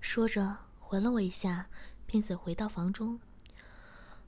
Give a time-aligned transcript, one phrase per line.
[0.00, 1.68] 说着，回了我一下，
[2.06, 3.20] 并且回到房中。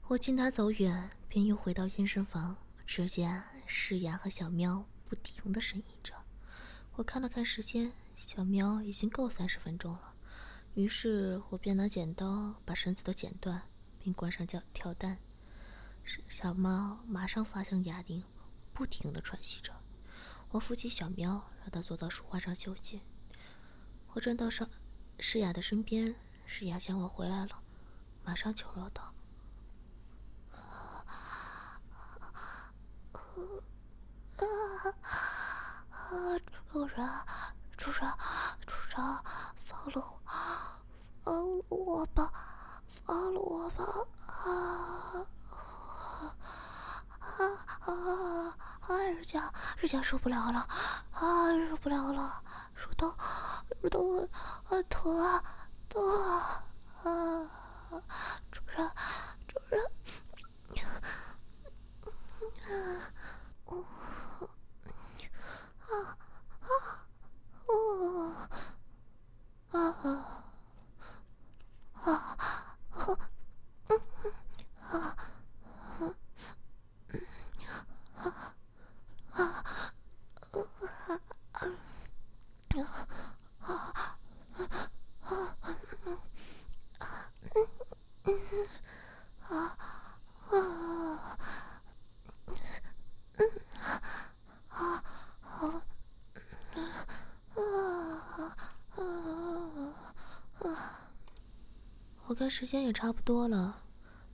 [0.07, 2.55] 我见他走远，便又回到健身房，
[2.85, 6.13] 只见诗雅和小喵不停的呻吟着。
[6.93, 10.13] 我看了看时间，小喵已经够三十分钟了，
[10.75, 13.61] 于是我便拿剪刀把绳子都剪断，
[13.97, 15.17] 并关上跳跳蛋。
[16.27, 18.23] 小猫马上发生哑铃，
[18.73, 19.73] 不停的喘息着。
[20.49, 23.01] 我扶起小喵，让它坐到书画上休息。
[24.13, 24.69] 我转到上
[25.21, 26.15] 诗雅的身边，
[26.47, 27.51] 诗雅见我回来了，
[28.25, 29.13] 马上求饶道
[36.73, 37.05] ：“主人，
[37.77, 38.11] 主人，
[38.65, 38.97] 主人，
[39.57, 40.19] 放了我，
[41.23, 42.31] 放了我吧，
[43.05, 43.85] 放了我吧！”
[44.25, 45.23] 啊
[47.19, 47.45] 啊
[47.85, 48.57] 啊！
[48.87, 50.67] 啊，人家，人家受不了了，
[51.11, 52.40] 啊，受不了了，
[55.01, 55.43] 啊，
[55.89, 56.63] 疼啊，
[57.01, 57.49] 疼啊！
[57.89, 58.03] 啊，
[58.51, 58.77] 主人，
[59.47, 59.81] 主人，
[62.67, 63.09] 啊，
[63.65, 63.83] 哦，
[65.89, 65.91] 啊，
[66.61, 66.65] 啊，
[67.67, 67.69] 哦，
[69.71, 69.75] 啊，
[72.03, 72.07] 啊，
[74.91, 75.07] 啊，
[75.97, 76.13] 嗯，
[100.59, 100.97] 啊。
[102.27, 103.85] 我看时间也差不多了，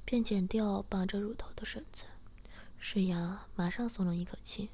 [0.03, 2.05] 便剪掉绑着乳头的绳子。
[2.79, 4.71] 诗雅马上松了一口气。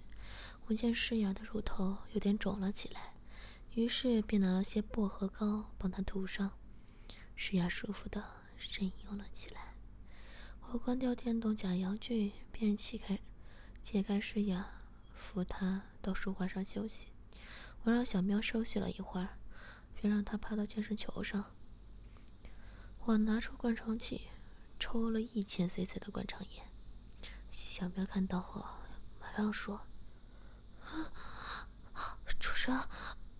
[0.65, 3.15] 我见诗雅的乳头有点肿了起来，
[3.73, 6.51] 于是便拿了些薄荷膏帮她涂上。
[7.35, 8.23] 诗雅舒服的
[8.57, 9.75] 呻吟了起来。
[10.71, 13.19] 我关掉电动假阳具，便起开
[13.81, 14.65] 解开诗雅，
[15.13, 17.09] 扶她到书画上休息。
[17.83, 19.37] 我让小喵休息了一会儿，
[19.93, 21.53] 便让它趴到健身球上。
[23.05, 24.29] 我拿出灌肠器，
[24.79, 26.63] 抽了一千 cc 的灌肠液。
[27.49, 28.63] 小喵看到后，
[29.19, 29.81] 马上说
[32.39, 32.79] ：“主人，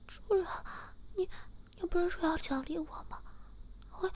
[0.05, 0.45] 主人，
[1.15, 1.29] 你
[1.79, 3.21] 你不是说要奖励我吗？
[4.01, 4.11] 为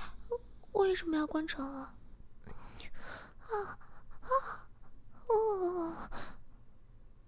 [0.73, 1.95] 为什么要灌肠啊？
[3.39, 3.79] 啊
[4.19, 4.27] 啊
[5.29, 6.09] 哦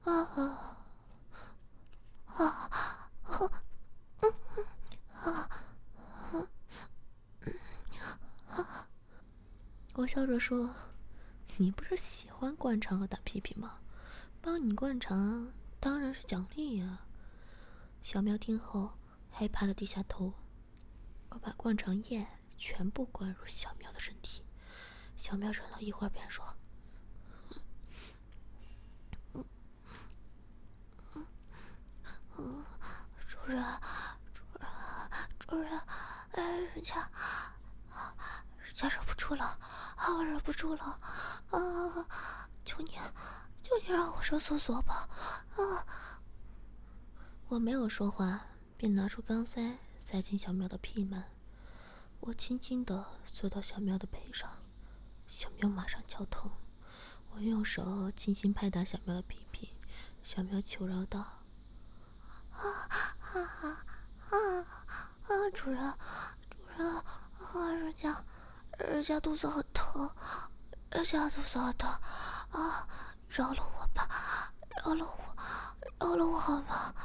[0.04, 0.12] 啊啊
[2.26, 2.70] 啊
[3.16, 3.64] 啊
[5.14, 5.50] 啊！”
[10.00, 10.74] 我笑着说
[11.60, 13.80] ：“你不是喜欢灌肠和打屁屁吗？
[14.40, 17.02] 帮你灌肠当然是奖励呀。”
[18.02, 18.98] 小喵听后
[19.30, 20.34] 害怕的低下头。
[21.28, 22.26] 我把灌肠液
[22.58, 24.42] 全部灌入小喵的身体。
[25.18, 26.46] 小喵忍了一会儿，便说：“，
[33.28, 33.62] 主人，
[34.34, 34.70] 主人，
[35.40, 35.78] 主人，
[36.32, 37.12] 哎，人家，
[38.84, 39.58] 我忍不住了。”
[40.00, 40.14] 啊！
[40.14, 41.00] 我忍不住了，
[41.52, 42.08] 啊！
[42.64, 42.92] 求你，
[43.62, 45.10] 求你让我上厕所吧！
[45.58, 45.86] 啊！
[47.50, 48.40] 我没有说话，
[48.78, 51.22] 便拿出钢塞塞进小喵的屁门。
[52.22, 54.50] 我轻轻地坐到小喵的背上，
[55.28, 56.50] 小喵马上叫疼。
[57.32, 59.74] 我用手轻轻拍打小喵的屁屁，
[60.24, 61.20] 小喵求饶道
[62.56, 62.88] ：“啊
[63.20, 63.86] 啊啊
[64.30, 65.50] 啊！
[65.54, 65.94] 主人，
[66.50, 67.74] 主人，啊！
[67.74, 68.24] 人家。”
[68.80, 70.10] 人家肚子很疼，
[70.92, 71.90] 人家肚子很疼，
[72.52, 72.88] 啊！
[73.28, 74.54] 饶了我吧，
[74.84, 75.36] 饶了我，
[76.00, 76.96] 饶了我好吗？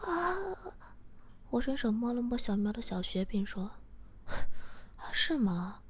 [0.00, 0.36] 啊！
[1.50, 3.70] 我伸手摸了摸小喵的小穴，并说：
[5.12, 5.82] “，是吗？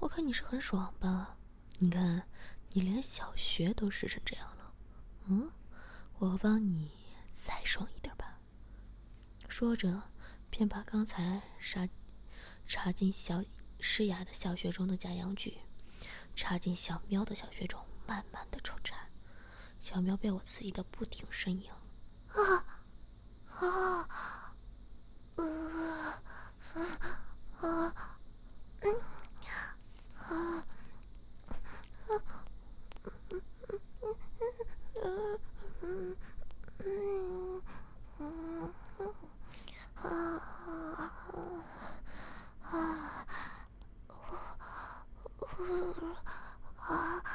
[0.00, 1.36] 我看你是很爽吧？
[1.78, 2.24] 你看，
[2.70, 4.72] 你连小穴都湿成这样了。
[5.26, 5.50] 嗯，
[6.18, 6.90] 我帮你
[7.32, 8.38] 再爽一点吧。”
[9.48, 10.02] 说着，
[10.50, 11.88] 便把刚才插
[12.66, 13.42] 插进小。
[13.80, 15.58] 施雅的小穴中的假阳具
[16.34, 18.96] 插进小喵的小穴中，慢慢的抽插。
[19.80, 21.70] 小喵被我刺激的不停呻吟。
[22.28, 22.64] 啊
[23.58, 24.08] 啊啊
[25.36, 25.44] 啊
[27.60, 28.18] 啊
[28.80, 28.94] 嗯
[30.16, 30.64] 啊啊
[32.10, 32.22] 嗯
[33.28, 33.42] 嗯
[35.80, 36.16] 嗯
[36.50, 37.08] 嗯
[38.10, 38.34] 嗯
[39.94, 40.10] 啊啊
[40.98, 41.12] 啊
[42.60, 43.32] 啊啊啊
[46.90, 47.28] 啊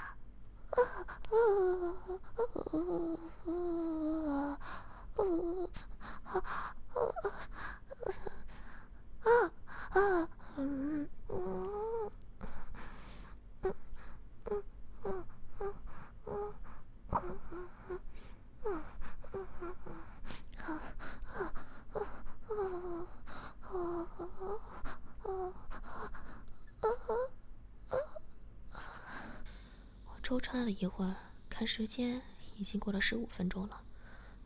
[30.34, 31.16] 抽插了一会儿，
[31.48, 32.20] 看时间
[32.58, 33.84] 已经过了十五分钟了，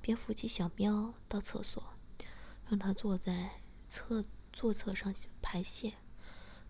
[0.02, 1.82] 便扶起小喵到厕所，
[2.68, 5.94] 让它坐在侧坐侧上排泄。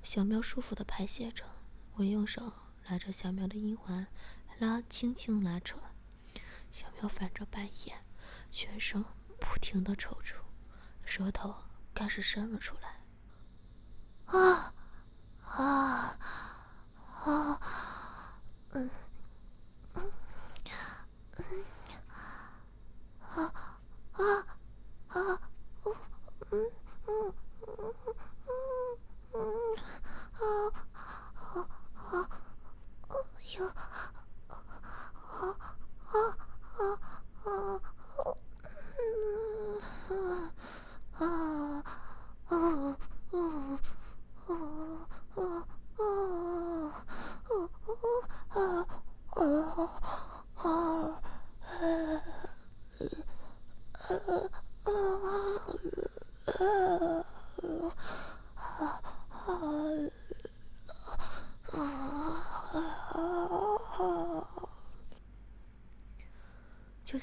[0.04, 1.44] 小喵舒服的排泄着，
[1.96, 2.54] 我用手
[2.88, 4.06] 拉着小喵的阴环，
[4.60, 5.80] 拉轻轻拉扯。
[6.72, 8.06] 小喵翻着白眼，
[8.52, 9.04] 全身
[9.40, 10.36] 不停的抽搐，
[11.04, 11.56] 舌头
[11.96, 13.02] 开始伸了出来。
[14.28, 14.76] 啊
[15.42, 16.20] 啊
[17.26, 17.60] 啊！
[18.74, 18.88] 嗯
[24.20, 24.57] あ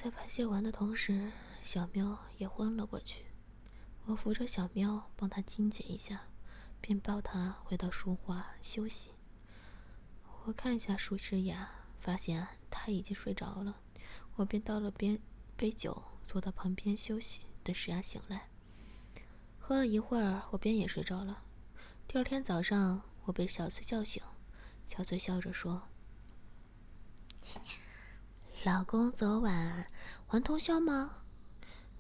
[0.05, 3.25] 在排泄完的同时，小喵也昏了过去。
[4.05, 6.25] 我扶着小喵，帮它清洁一下，
[6.79, 9.13] 便抱它回到书画休息。
[10.45, 13.81] 我看一下舒诗雅，发现她已经睡着了，
[14.37, 15.19] 我便倒了杯
[15.57, 18.51] 杯酒，坐到旁边休息，等诗雅醒来。
[19.59, 21.45] 喝了一会儿，我便也睡着了。
[22.07, 24.23] 第二天早上，我被小翠叫醒，
[24.87, 25.89] 小翠笑着说。
[28.65, 29.91] 老公昨晚
[30.29, 31.19] 玩通宵吗？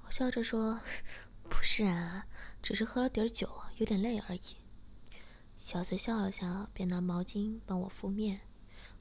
[0.07, 0.81] 我笑着说
[1.47, 2.25] ：“不是啊，
[2.63, 4.57] 只是喝了点酒，有点累而已。”
[5.59, 8.41] 小翠笑了笑，便拿毛巾帮我敷面。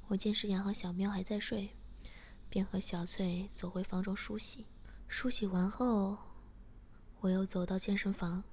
[0.08, 1.74] 我见世阳和小喵还在睡，
[2.50, 4.66] 便和小翠走回房中梳洗。
[5.08, 6.18] 梳洗完后，
[7.22, 8.44] 我又走到健身房。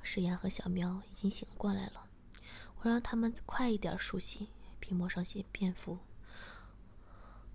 [0.00, 2.08] 世阳和小喵已经醒过来了，
[2.76, 5.98] 我让他们快一点梳洗，并抹上些便服。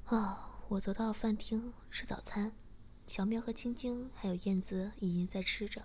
[0.08, 0.50] 哦。
[0.70, 2.52] 我走到饭厅吃早餐，
[3.06, 5.84] 小喵和青青还有燕子已经在吃着。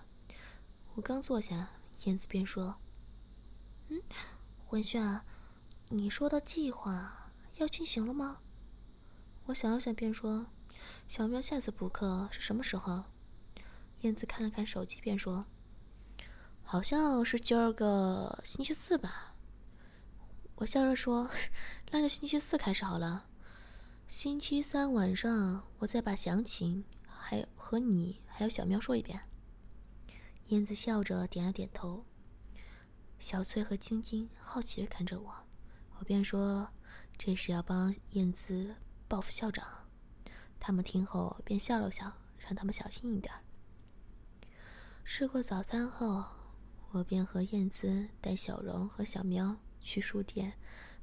[0.94, 1.68] 我刚坐下，
[2.04, 2.76] 燕子便说
[3.88, 4.00] ：“嗯，
[4.70, 5.20] 文轩，
[5.88, 8.38] 你说的计划要进行了吗？”
[9.46, 10.46] 我想了想，便说
[11.06, 13.04] ：“小喵下次补课是什么时候？”
[14.00, 15.44] 燕子看了看手机，便说
[16.62, 19.34] ：“好像是今儿个星期四吧。”
[20.56, 21.28] 我笑着说
[21.90, 23.26] ：“那就星期四开始好了。”
[24.08, 29.20] 星期三晚上，我再把详情还和你还有小喵说一遍。
[30.46, 32.02] 燕子笑着点了点头。
[33.18, 35.30] 小翠和晶晶好奇的看着我，
[35.98, 36.66] 我便说
[37.18, 38.74] 这是要帮燕子
[39.06, 39.68] 报复校长。
[40.58, 43.32] 他们听后便笑了笑，让他们小心一点。
[45.04, 46.24] 吃过早餐后，
[46.92, 50.54] 我便和燕子带小荣和小喵去书店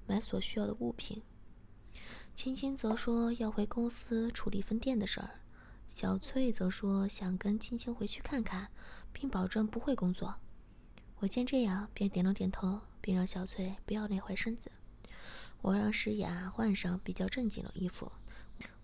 [0.07, 1.21] 买所需要的物品。
[2.35, 5.39] 青青则说要回公司处理分店的事儿，
[5.87, 8.69] 小翠则说想跟青青回去看看，
[9.13, 10.35] 并保证不会工作。
[11.19, 14.69] 我见这样，便点了点头，并让小翠不要累坏身子。
[15.61, 18.11] 我让诗雅换上比较正经的衣服，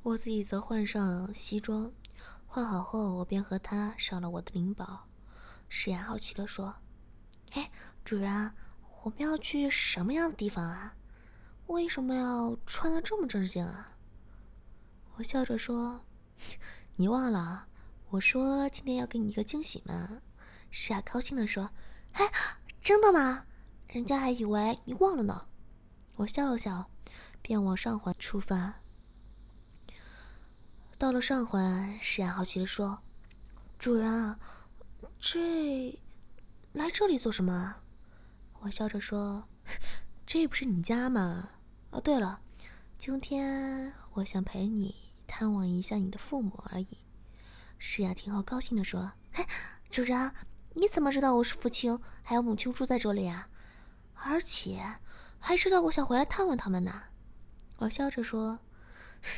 [0.02, 1.92] 我自己则换上西装。
[2.48, 5.08] 换好后，我便和她上了我的灵宝。
[5.68, 6.74] 诗雅好奇地说
[7.52, 7.70] ：“哎，
[8.06, 8.54] 主人，
[9.04, 10.96] 我们要去什么样的地方啊？”
[11.72, 13.96] 为什么要穿的这么正经啊？
[15.16, 16.02] 我笑着说
[16.98, 17.66] ：“你忘了，
[18.10, 20.22] 我说今天要给你一个惊喜吗？”
[20.70, 21.72] 诗雅高兴的说
[22.12, 22.30] ：“哎，
[22.82, 23.46] 真的吗？
[23.88, 25.48] 人家还以为你忘了呢。”
[26.18, 26.92] 我笑了笑，
[27.42, 28.74] 便往上环出发。
[30.98, 33.00] 到了上环，诗雅好奇的说
[33.80, 34.38] ：“主人啊，
[35.18, 35.98] 这
[36.74, 37.78] 来这里做什么？”
[38.60, 39.48] 我笑着说
[40.28, 41.48] ：“这不是你家吗？”
[41.92, 42.40] 哦，对了，
[42.98, 44.96] 今天我想陪你
[45.28, 46.88] 探望一下你的父母而已。
[47.78, 49.46] 诗雅听后高兴地说：“嘿，
[49.90, 50.32] 主人，
[50.74, 53.50] 你怎么知道我是父亲还有母亲住在这里啊？
[54.14, 54.82] 而且
[55.38, 57.04] 还知道我想回来探望他们呢？”
[57.76, 58.58] 我笑着说：“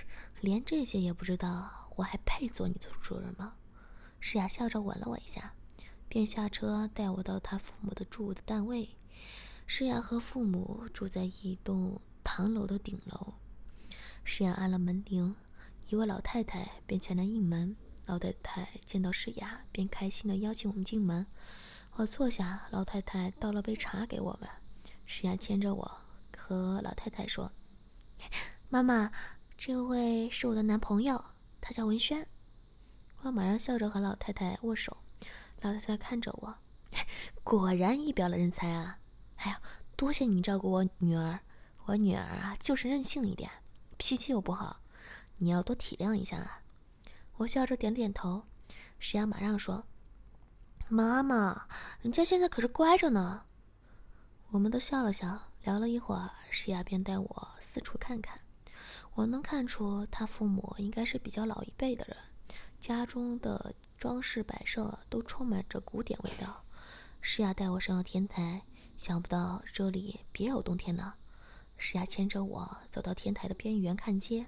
[0.40, 3.56] 连这些也不知道，我还配做你的主人吗？”
[4.22, 5.56] 诗雅笑着吻了我一下，
[6.08, 8.96] 便下车带我到他父母的住的单位。
[9.66, 12.00] 诗雅和父母住在一栋。
[12.24, 13.34] 唐楼的顶楼，
[14.24, 15.36] 诗雅按了门铃，
[15.90, 17.76] 一位老太太便前来应门。
[18.06, 21.26] 老太太见到诗雅，便开心的邀请我们进门。
[21.94, 24.50] 我坐下，老太太倒了杯茶给我们。
[25.06, 25.92] 诗雅牵着我
[26.36, 27.52] 和老太太说
[28.68, 29.12] ：“妈妈，
[29.58, 31.24] 这位是我的男朋友，
[31.62, 32.28] 他叫文轩。
[33.22, 34.98] 我马上笑着和老太太握手，
[35.62, 36.54] 老太太看着我，
[37.44, 39.00] 果然一表了人才啊！
[39.38, 39.62] 哎呀，
[39.96, 41.40] 多谢你照顾我女儿，
[41.86, 43.50] 我女儿啊就是任性一点，
[43.98, 44.80] 脾气又不好，
[45.38, 46.62] 你要多体谅一下啊！
[47.38, 48.44] 我笑着点点头。
[49.00, 49.86] 石雅马上说
[50.88, 51.68] ：“妈妈，
[52.02, 53.44] 人家现在可是乖着呢。”
[54.52, 58.40] 我们都笑了笑，聊了一会儿，石雅便带我四处看看。
[59.16, 62.16] 我能看出他父母应该是比较老一辈的人，
[62.80, 66.64] 家中的装饰摆设都充满着古典味道。
[67.20, 68.62] 诗雅带我上了天台，
[68.96, 71.16] 想不到这里别有洞天呢。
[71.86, 74.48] 诗雅牵着我走到天台的边缘看街，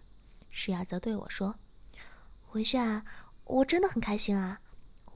[0.50, 1.54] 诗雅则对我说
[2.54, 3.04] ：“文轩，
[3.44, 4.62] 我真的很开心啊！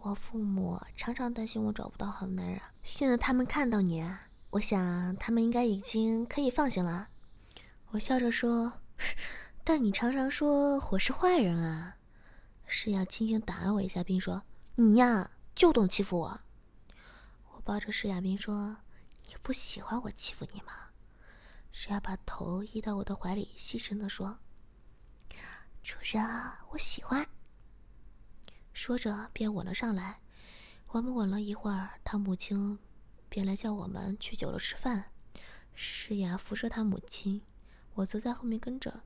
[0.01, 4.05] 我父母常常担心我找不到好男人，现在他们看到你，
[4.49, 7.07] 我想他们应该已经可以放心了。”
[7.91, 8.73] 我笑着说。
[9.63, 11.95] 但你常常说我是坏人啊！
[12.65, 14.43] 诗雅轻轻打了我一下，并说
[14.75, 16.41] ：“你呀，就懂欺负我。”
[17.55, 18.75] 我抱着诗雅，并说
[19.25, 20.73] ：“你不喜欢我欺负你吗？”
[21.81, 24.37] 诗雅把头依到我的怀里，细声的说
[25.81, 26.21] ：“主人，
[26.71, 27.25] 我喜欢。”
[28.75, 30.19] 说着便吻了上来。
[30.87, 32.77] 我们吻了一会儿，他母亲
[33.29, 35.05] 便来叫我们去酒楼吃饭。
[35.73, 37.41] 诗雅扶着他母亲。
[37.93, 39.03] 我则在后面跟着，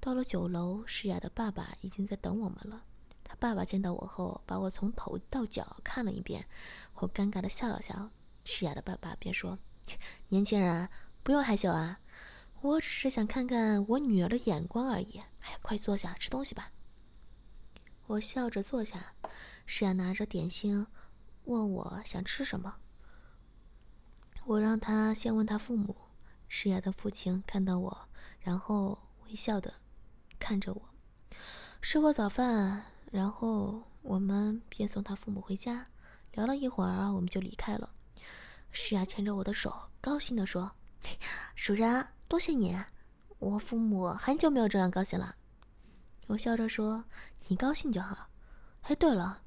[0.00, 2.86] 到了酒楼，诗雅的爸爸已经在等我们了。
[3.22, 6.48] 他爸爸见到我后，把我从头到脚看了一遍，
[6.94, 8.08] 我尴尬的笑了笑。
[8.44, 9.58] 诗雅的爸爸便说
[10.28, 10.88] ：“年轻人，
[11.22, 12.00] 不用害羞啊，
[12.64, 15.20] 我只是想看看我女儿的眼光而已。
[15.40, 16.72] 哎，快坐下吃东西吧。”
[18.08, 19.12] 我笑着坐下，
[19.66, 20.86] 诗雅拿着点心，
[21.44, 22.74] 问我想吃什么。
[24.46, 25.94] 我让他先问他父母。
[26.48, 28.08] 诗雅的父亲看到我。
[28.40, 29.72] 然后微笑的
[30.38, 30.82] 看着我，
[31.82, 35.86] 吃过早饭，然后我们便送他父母回家。
[36.32, 37.90] 聊了一会儿，我们就离开了。
[38.70, 40.70] 诗雅牵着我的手，高兴的说
[41.56, 42.76] ：“主人，多谢你，
[43.38, 45.36] 我父母很久没有这样高兴了。”
[46.28, 47.04] 我笑着说
[47.48, 48.30] ：“你高兴就好。”
[48.82, 49.42] 哎，对了，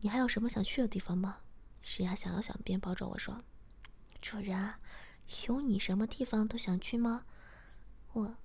[0.00, 1.38] 你还有什么想去的地方吗？
[1.82, 3.40] 诗雅想了想，便抱着我说
[4.20, 4.74] ：“主人，
[5.46, 7.24] 有你什么地方都想去吗？”
[8.12, 8.36] 我，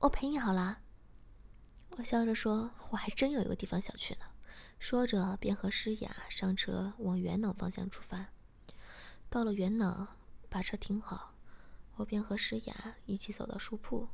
[0.00, 0.80] 我陪你好啦。
[1.96, 4.20] 我笑着说：“我还真有一个地方想去呢。”
[4.80, 8.28] 说着，便和诗雅上车往元朗方向出发。
[9.28, 10.08] 到了元朗，
[10.48, 11.33] 把车停好，
[11.96, 14.08] 我便和诗雅一起走到书铺。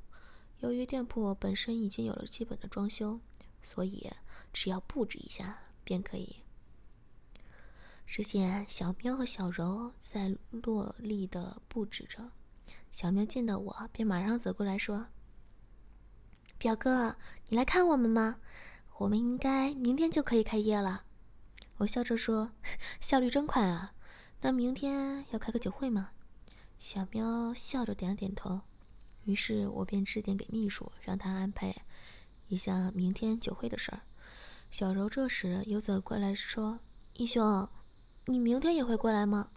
[0.59, 3.19] 由于店铺本身已经有了基本的装修，
[3.63, 4.11] 所以
[4.53, 6.37] 只要布置一下便可以。
[8.07, 12.31] 只见小喵和小柔在落力的布置着。
[12.93, 15.07] 小喵见到我，便马上走过来说
[16.59, 17.17] ：“表哥，
[17.49, 18.41] 你来看我们吗？
[18.99, 21.05] 我们应该明天就可以开业了。”
[21.79, 22.51] 我笑着说
[23.01, 23.95] ：“效率真快啊！
[24.43, 26.11] 那明天要开个酒会吗？”
[26.81, 28.63] 小喵笑着点了点头。
[29.25, 31.85] 于是我便致电给秘书，让他安排
[32.49, 34.01] 一下明天酒会的事儿。
[34.71, 36.81] 小柔这时又走过来说
[37.15, 37.69] ：“义兄，
[38.25, 39.51] 你明天也会过来吗？”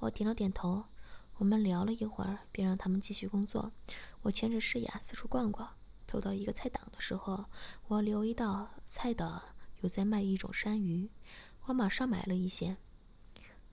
[0.00, 0.86] 我点了点头。
[1.36, 3.70] 我们聊了一会儿，便让他们继续工作。
[4.22, 5.68] 我牵着诗雅四处逛逛，
[6.06, 7.44] 走到一个菜档的时候，
[7.88, 9.42] 我留意到菜档
[9.82, 11.10] 有在卖一种山芋，
[11.66, 12.78] 我马上买了一些。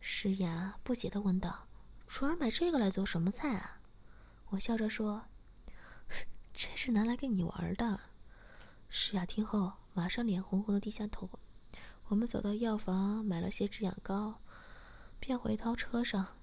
[0.01, 1.67] 诗雅不解地问道
[2.13, 3.81] ：“楚儿买这个来做什么菜啊？”
[4.49, 5.25] 我笑着说
[6.53, 7.99] ：“这是拿来跟你玩的。”
[8.87, 11.27] 诗雅听后，马上脸红红的低下头。
[12.09, 14.39] 我们走到药房买了些止痒膏，
[15.19, 16.37] 便回到车上。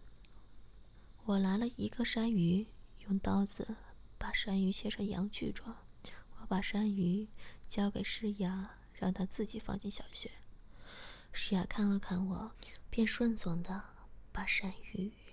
[1.23, 2.67] 我拿了一个山芋，
[3.07, 3.77] 用刀子
[4.19, 5.77] 把山芋切成羊具状。
[6.41, 7.29] 我把山芋
[7.69, 10.33] 交给诗雅，让她自己放进小穴。
[11.31, 12.51] 诗雅看了看我，
[12.91, 13.81] 便顺从的
[14.33, 15.13] 把山芋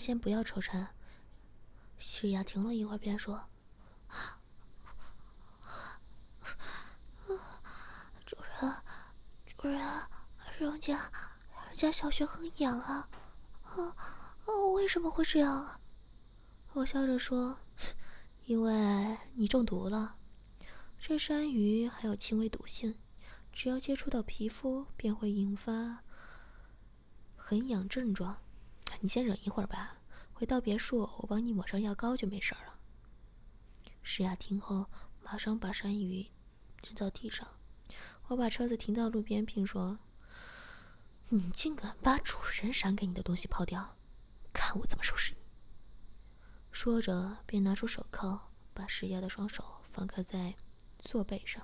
[0.00, 0.90] 先不要抽插。
[1.98, 3.44] 石雅停了一会儿，便说
[8.24, 8.74] ：“主人，
[9.46, 9.78] 主人，
[10.58, 11.12] 人家，
[11.66, 13.06] 人家小穴很痒啊，
[13.62, 13.94] 啊，
[14.74, 15.78] 为什么会这样啊？”
[16.72, 17.58] 我笑着说
[18.46, 20.16] ：“因为你中毒了。
[20.98, 22.98] 这山鱼还有轻微毒性，
[23.52, 25.98] 只要接触到皮肤，便会引发
[27.36, 28.38] 很痒症状。
[29.00, 29.98] 你先忍一会儿吧，
[30.32, 32.78] 回到别墅，我帮你抹上药膏就没事了。”
[34.02, 34.86] 诗雅听后，
[35.22, 36.30] 马上把山芋
[36.82, 37.46] 扔到地上。
[38.28, 39.98] 我把车子停到路边，并说
[41.28, 43.96] ：“你竟敢把主人赏给你的东西抛掉，
[44.52, 45.40] 看我怎么收拾你！”
[46.70, 50.54] 说着，便拿出手铐，把石雅的双手放开在
[51.00, 51.62] 座背上。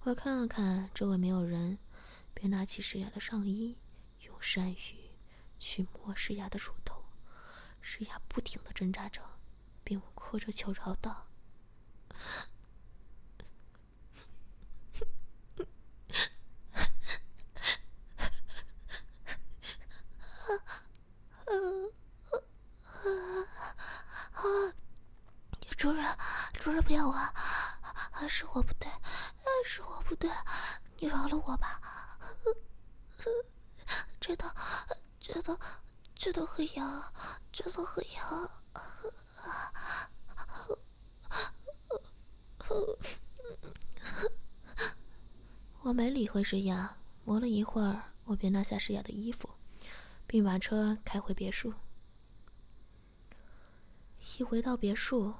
[0.00, 1.78] 我看了看周围没有人，
[2.32, 3.76] 便拿起石雅的上衣，
[4.20, 5.05] 用山芋
[5.58, 7.04] 去摸石雅的乳头。
[7.80, 9.22] 石雅不停的挣扎着，
[9.84, 11.26] 并哭着求饶道。
[25.76, 26.18] 主人，
[26.54, 27.14] 主人不要我！
[28.28, 28.90] 是我不对，
[29.64, 30.28] 是我不对，
[30.98, 31.80] 你饶了我吧！
[34.18, 34.52] 真的，
[35.26, 35.58] 真的，
[36.14, 37.12] 真的很痒，
[37.50, 38.48] 真的很痒！
[45.82, 49.50] 我没理会诗雅，磨了一会儿，我便拿下诗雅的衣服，
[50.28, 51.74] 并把车开回别墅。
[54.38, 55.34] 一回到别墅。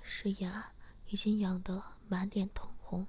[0.00, 0.72] 诗雅
[1.08, 3.06] 已经痒得满脸通红，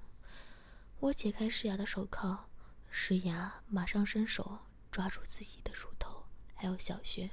[0.98, 2.50] 我解开诗雅的手铐，
[2.90, 4.58] 诗雅马上伸手
[4.90, 5.87] 抓住自己的乳头
[6.60, 7.30] 还有小穴，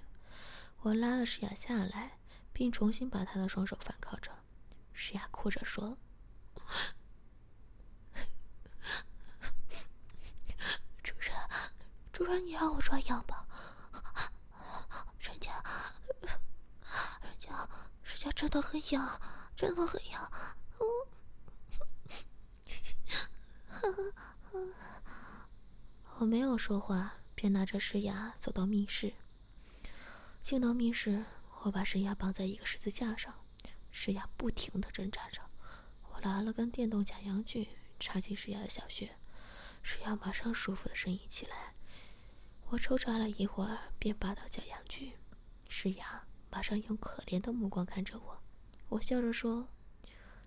[0.82, 2.20] 我拉了诗雅下来，
[2.54, 4.32] 并重新把她的双手反铐着。
[4.94, 5.98] 诗雅哭着说
[11.02, 11.34] ：“主人，
[12.14, 13.48] 主人，你让我抓痒吧，
[15.18, 15.52] 人家，
[17.22, 17.68] 人家，
[18.04, 19.20] 人家真的很痒。”
[19.56, 20.30] 真的很痒，
[26.20, 29.13] 我没有说话，便拿着石牙走到密室。
[30.41, 31.24] 进到密室，
[31.63, 33.34] 我把石牙绑在一个十字架上，
[33.91, 35.41] 石牙不停的挣扎着。
[36.12, 37.67] 我拿了根电动假阳具
[38.00, 39.17] 插进石牙的小穴，
[39.84, 41.74] 石牙马上舒服的呻吟起来。
[42.69, 45.13] 我抽查了一会儿，便拔到假阳具，
[45.67, 48.43] 石牙马上用可怜的目光看着我。
[48.89, 49.67] 我笑着说：“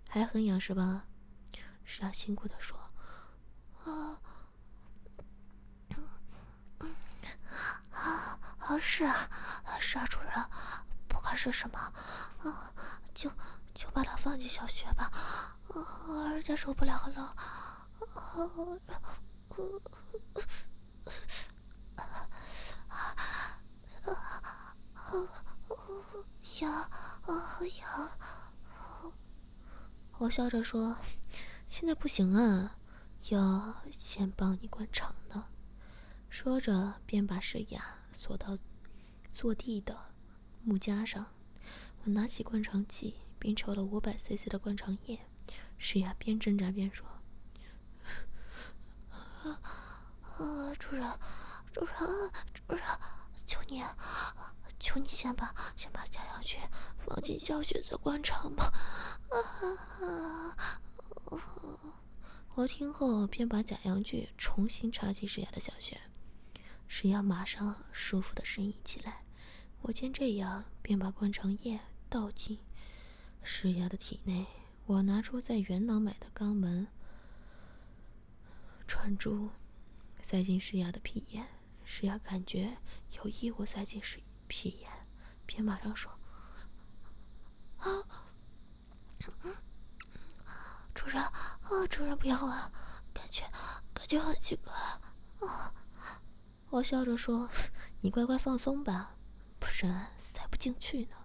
[0.09, 1.07] 还很痒是吧？”
[1.85, 2.79] 石牙辛苦的说
[3.85, 4.21] ：“啊，
[8.69, 9.29] 啊是啊
[9.81, 10.31] 是啊，主人，
[11.09, 11.79] 不管是什么，
[12.43, 12.71] 啊，
[13.15, 13.31] 就
[13.73, 15.11] 就把它放进小穴吧，
[15.75, 18.39] 啊，人家受不了了，啊，
[21.97, 22.05] 啊，
[22.89, 23.15] 啊。”
[26.61, 28.11] 痒啊痒！
[30.19, 30.97] 我笑着说
[31.67, 32.77] ：“现在不行啊，
[33.29, 35.47] 要先帮你灌肠呢。”
[36.29, 38.57] 说着，便把石雅锁到
[39.31, 39.97] 坐地的
[40.63, 41.27] 木架上。
[42.05, 45.21] 我拿起灌肠器，并抽了五百 CC 的灌肠液。
[45.79, 47.07] 石雅边挣扎边说
[49.11, 49.61] ：“啊
[50.37, 51.19] 啊，主人，
[51.73, 52.83] 主人，主人，
[53.47, 53.83] 求你！”
[54.81, 56.57] 求你先把先把假阳具
[56.99, 58.73] 放进小雪再灌肠吧。
[59.29, 60.57] 啊
[62.55, 66.01] 我听后便把假阳具重新插进石雅的小穴，
[66.89, 69.23] 石雅马上舒服的呻吟起来。
[69.83, 72.59] 我见这样，便把灌肠液倒进
[73.43, 74.47] 石雅的体内。
[74.87, 76.89] 我拿出在元朗买的肛门
[78.87, 79.51] 串珠，
[80.23, 81.47] 塞进石雅的屁眼。
[81.85, 82.79] 石雅感觉
[83.13, 84.21] 有异物塞进石。
[84.49, 84.91] 屁眼，
[85.45, 86.11] 便马上说
[87.79, 87.89] ：“啊，
[90.95, 92.73] 主人，啊，主人不要啊，
[93.13, 93.45] 感觉
[93.93, 94.73] 感觉很奇怪
[95.47, 95.75] 啊。”
[96.71, 97.49] 我笑着说
[98.03, 99.15] ：“你乖乖放松吧，
[99.59, 101.17] 不然塞不进去呢。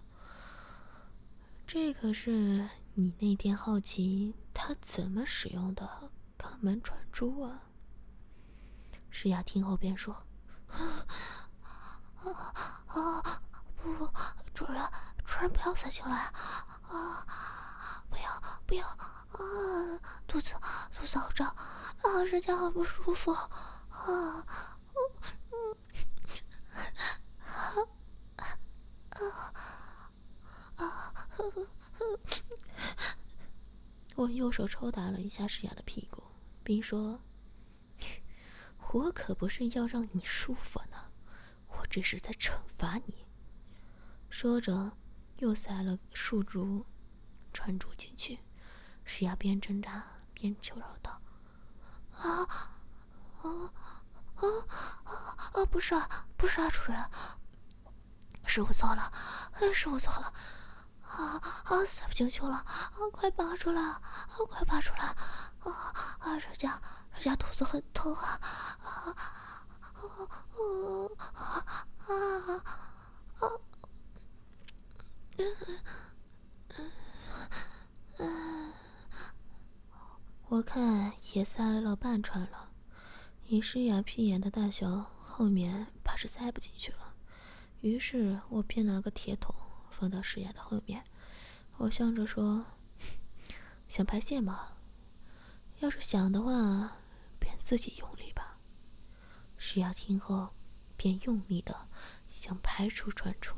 [1.66, 7.62] 这可是你那天好奇他怎么使用的肛门转珠啊。”
[9.10, 10.14] 诗雅听后便说。
[10.68, 11.06] 啊
[12.86, 13.22] 啊！
[13.76, 14.10] 不不，
[14.54, 14.82] 主人，
[15.26, 16.32] 主人不要塞进来
[16.88, 17.26] 啊！
[18.08, 18.98] 不要不要啊！
[20.26, 20.54] 肚子
[20.90, 22.24] 肚子好胀啊！
[22.32, 23.50] 人家很不舒服啊！
[23.90, 25.76] 嗯
[27.44, 27.52] 啊
[28.36, 28.58] 啊
[34.16, 36.22] 我右手抽打了一下诗雅的屁股，
[36.62, 37.20] 并说
[38.92, 41.10] ：“我可不是要让你舒服呢，
[41.68, 43.26] 我这是在惩罚你。”
[44.30, 44.96] 说着，
[45.38, 46.86] 又塞了数竹、
[47.52, 48.40] 串珠进去。
[49.04, 51.20] 诗雅边挣扎边求饶道
[52.16, 52.46] ：“啊，
[53.42, 53.72] 啊，
[54.36, 54.46] 啊，
[55.52, 55.64] 啊！
[55.70, 56.98] 不是啊，不是啊，主人，
[58.54, 59.10] 是我错了，
[59.74, 60.32] 是我错了。”
[61.02, 61.84] 啊啊！
[61.84, 62.92] 塞不进去了，啊！
[63.12, 64.00] 快拔出来，啊！
[64.48, 65.06] 快拔出来，
[65.60, 65.72] 啊
[66.20, 66.36] 啊！
[66.38, 66.80] 人家，
[67.14, 68.38] 人家肚子很痛啊！
[68.42, 69.14] 啊啊
[72.06, 72.14] 啊
[73.38, 73.42] 啊
[78.18, 78.24] 啊！
[80.46, 82.70] 我看也塞了半串了，
[83.46, 87.13] 以诗雅屁眼的大小，后面怕是塞不进去了。
[87.84, 89.54] 于是我便拿个铁桶。
[89.90, 91.04] 放到诗雅的后面，
[91.76, 92.64] 我笑着说
[93.86, 94.72] ：“想排泄吗？
[95.80, 96.96] 要是想的话，
[97.38, 98.58] 便自己用力吧。”
[99.58, 100.54] 诗雅听后，
[100.96, 101.88] 便用力的
[102.28, 103.54] 想排出穿珠，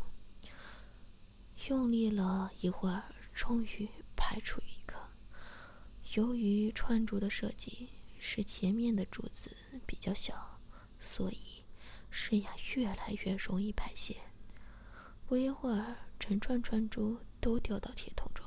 [1.69, 4.95] 用力了一会儿，终于排出一个。
[6.15, 10.61] 由于穿珠的设计是前面的珠子比较小，
[11.01, 11.56] 所以
[12.11, 14.17] 诗雅越来越容易排泄。
[15.27, 15.97] 不一会儿。
[16.19, 18.43] 成串串珠都掉到铁桶中，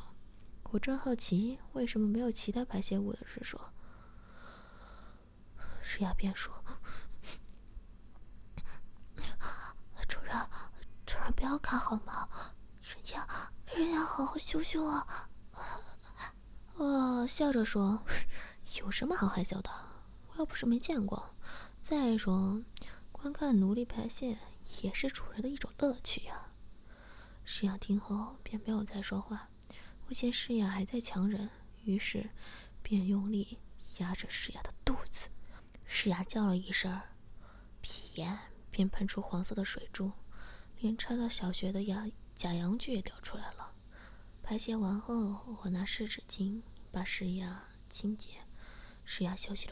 [0.71, 3.71] 我正好奇为什么没有其他排泄物的时说，
[5.79, 6.51] 石雅便说
[10.09, 10.35] ：“主人，
[11.05, 12.27] 主人不要看好吗？
[12.81, 13.25] 人家，
[13.75, 15.29] 人家好好羞羞啊！”
[16.75, 18.03] 我笑着说
[18.81, 19.69] ：“有什么好害羞的？
[20.29, 21.35] 我又不是没见过。
[21.81, 22.59] 再说，
[23.21, 24.37] 观看奴隶排泄
[24.81, 26.53] 也是主人的一种乐趣呀。”
[27.43, 29.49] 诗雅听后便没有再说话，
[30.07, 31.49] 我见诗雅还在强忍，
[31.83, 32.29] 于是
[32.81, 33.57] 便用力
[33.97, 35.27] 压着诗雅的肚子。
[35.85, 37.01] 诗雅叫了一声，
[37.81, 38.39] 屁眼
[38.71, 40.11] 便喷出黄色的水珠，
[40.79, 43.73] 连插到小穴的假假阳具也掉出来了。
[44.41, 48.29] 排泄完后，我拿湿纸巾把诗雅清洁。
[49.03, 49.67] 诗雅休息